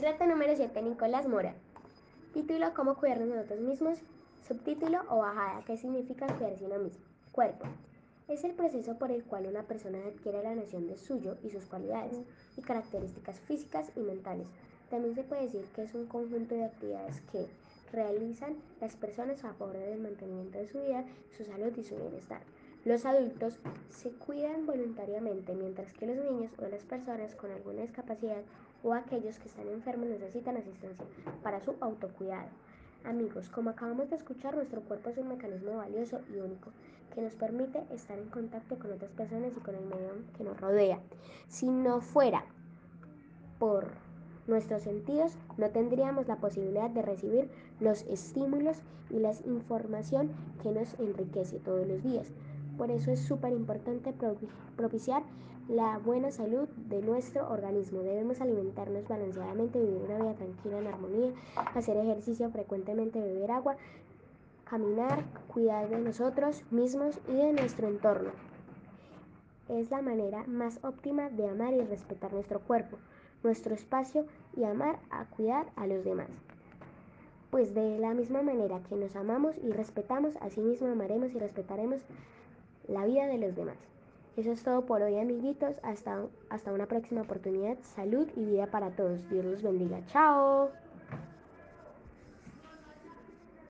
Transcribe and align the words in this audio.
Reto 0.00 0.24
número 0.24 0.56
7, 0.56 0.80
Nicolás 0.80 1.28
Mora. 1.28 1.52
Título, 2.32 2.72
¿Cómo 2.72 2.94
cuidarnos 2.94 3.28
nosotros 3.28 3.60
mismos? 3.60 3.98
Subtítulo 4.48 5.00
o 5.10 5.18
bajada, 5.18 5.62
¿qué 5.66 5.76
significa 5.76 6.26
cuidarse 6.26 6.64
uno 6.64 6.78
mismo? 6.78 7.04
Cuerpo. 7.32 7.66
Es 8.26 8.42
el 8.44 8.52
proceso 8.52 8.96
por 8.96 9.10
el 9.10 9.24
cual 9.24 9.46
una 9.46 9.64
persona 9.64 9.98
adquiere 9.98 10.42
la 10.42 10.54
noción 10.54 10.86
de 10.86 10.96
suyo 10.96 11.36
y 11.42 11.50
sus 11.50 11.66
cualidades 11.66 12.16
y 12.56 12.62
características 12.62 13.40
físicas 13.40 13.92
y 13.94 14.00
mentales. 14.00 14.46
También 14.88 15.14
se 15.14 15.22
puede 15.22 15.42
decir 15.42 15.66
que 15.76 15.82
es 15.82 15.94
un 15.94 16.06
conjunto 16.06 16.54
de 16.54 16.64
actividades 16.64 17.20
que 17.30 17.48
realizan 17.92 18.56
las 18.80 18.96
personas 18.96 19.44
a 19.44 19.52
favor 19.52 19.76
del 19.76 20.00
mantenimiento 20.00 20.56
de 20.56 20.68
su 20.68 20.80
vida, 20.80 21.04
su 21.36 21.44
salud 21.44 21.76
y 21.76 21.84
su 21.84 21.96
bienestar. 21.96 22.40
Los 22.84 23.04
adultos 23.04 23.58
se 23.90 24.08
cuidan 24.10 24.64
voluntariamente, 24.64 25.54
mientras 25.54 25.92
que 25.92 26.06
los 26.06 26.16
niños 26.16 26.50
o 26.58 26.66
las 26.66 26.82
personas 26.84 27.34
con 27.34 27.50
alguna 27.50 27.82
discapacidad 27.82 28.42
o 28.82 28.94
aquellos 28.94 29.38
que 29.38 29.48
están 29.48 29.68
enfermos 29.68 30.08
necesitan 30.08 30.56
asistencia 30.56 31.04
para 31.42 31.60
su 31.60 31.74
autocuidado. 31.80 32.48
Amigos, 33.04 33.50
como 33.50 33.68
acabamos 33.68 34.08
de 34.08 34.16
escuchar, 34.16 34.54
nuestro 34.54 34.80
cuerpo 34.80 35.10
es 35.10 35.18
un 35.18 35.28
mecanismo 35.28 35.76
valioso 35.76 36.20
y 36.32 36.38
único 36.38 36.70
que 37.14 37.20
nos 37.20 37.34
permite 37.34 37.82
estar 37.90 38.18
en 38.18 38.30
contacto 38.30 38.78
con 38.78 38.92
otras 38.92 39.10
personas 39.12 39.52
y 39.54 39.60
con 39.60 39.74
el 39.74 39.84
medio 39.84 40.14
que 40.38 40.44
nos 40.44 40.58
rodea. 40.58 41.00
Si 41.48 41.68
no 41.68 42.00
fuera 42.00 42.44
por 43.58 43.88
nuestros 44.46 44.84
sentidos, 44.84 45.36
no 45.58 45.68
tendríamos 45.68 46.28
la 46.28 46.36
posibilidad 46.36 46.88
de 46.88 47.02
recibir 47.02 47.50
los 47.78 48.02
estímulos 48.04 48.78
y 49.10 49.18
la 49.18 49.32
información 49.44 50.30
que 50.62 50.70
nos 50.70 50.98
enriquece 50.98 51.58
todos 51.58 51.86
los 51.86 52.02
días. 52.02 52.30
Por 52.76 52.90
eso 52.90 53.10
es 53.10 53.20
súper 53.20 53.52
importante 53.52 54.14
propiciar 54.76 55.22
la 55.68 55.98
buena 55.98 56.30
salud 56.30 56.68
de 56.88 57.00
nuestro 57.00 57.48
organismo. 57.48 58.02
Debemos 58.02 58.40
alimentarnos 58.40 59.06
balanceadamente, 59.06 59.78
vivir 59.78 60.02
una 60.02 60.18
vida 60.18 60.34
tranquila 60.34 60.78
en 60.78 60.86
armonía, 60.88 61.32
hacer 61.74 61.96
ejercicio 61.96 62.50
frecuentemente, 62.50 63.20
beber 63.20 63.52
agua, 63.52 63.76
caminar, 64.64 65.24
cuidar 65.46 65.88
de 65.88 65.98
nosotros 66.00 66.64
mismos 66.70 67.20
y 67.28 67.34
de 67.34 67.52
nuestro 67.52 67.88
entorno. 67.88 68.30
Es 69.68 69.90
la 69.90 70.02
manera 70.02 70.44
más 70.48 70.80
óptima 70.82 71.30
de 71.30 71.48
amar 71.48 71.72
y 71.74 71.80
respetar 71.82 72.32
nuestro 72.32 72.58
cuerpo, 72.60 72.98
nuestro 73.44 73.74
espacio 73.74 74.26
y 74.56 74.64
amar 74.64 74.98
a 75.10 75.26
cuidar 75.26 75.66
a 75.76 75.86
los 75.86 76.04
demás. 76.04 76.28
Pues 77.50 77.74
de 77.74 77.98
la 77.98 78.14
misma 78.14 78.42
manera 78.42 78.80
que 78.88 78.96
nos 78.96 79.14
amamos 79.14 79.56
y 79.62 79.70
respetamos, 79.70 80.34
así 80.40 80.60
mismo 80.60 80.88
amaremos 80.88 81.32
y 81.32 81.38
respetaremos 81.38 82.00
la 82.90 83.06
vida 83.06 83.26
de 83.26 83.38
los 83.38 83.54
demás. 83.54 83.76
Eso 84.36 84.52
es 84.52 84.62
todo 84.62 84.86
por 84.86 85.02
hoy, 85.02 85.18
amiguitos. 85.18 85.74
Hasta, 85.82 86.24
hasta 86.48 86.72
una 86.72 86.86
próxima 86.86 87.22
oportunidad. 87.22 87.76
Salud 87.94 88.28
y 88.36 88.44
vida 88.44 88.66
para 88.66 88.90
todos. 88.90 89.28
Dios 89.30 89.44
los 89.44 89.62
bendiga. 89.62 90.04
Chao. 90.06 90.70